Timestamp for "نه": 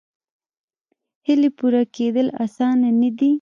3.01-3.09